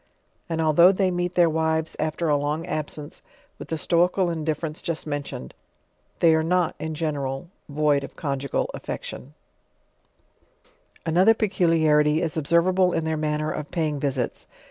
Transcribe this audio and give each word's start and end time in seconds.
and, 0.49 0.59
although 0.61 0.91
they 0.91 1.11
meet 1.11 1.35
their 1.35 1.47
wives 1.47 1.95
after 1.99 2.27
a 2.27 2.35
long 2.35 2.65
aba 2.65 2.89
?nbo 2.89 3.21
'.vali 3.59 3.67
tiio 3.67 3.77
stoical 3.77 4.29
indiffer 4.33 4.63
ence 4.65 4.81
just 4.81 5.05
mentioned, 5.05 5.53
they 6.21 6.33
are 6.33 6.43
uot 6.43 6.73
jii 6.79 6.95
^ucval, 7.13 7.45
void 7.69 8.03
of 8.03 8.15
congu* 8.15 8.49
gal 8.49 8.67
affection. 8.73 9.35
4 10.63 10.63
50 10.63 10.71
JOURNAL 10.71 10.73
OF 10.73 10.75
Another 11.15 11.33
peculiarity 11.35 12.19
is 12.23 12.35
observable 12.35 12.93
in 12.93 13.05
their 13.05 13.15
manner 13.15 13.51
of 13.51 13.69
pay 13.69 13.89
ing 13.89 13.99
visits. 13.99 14.47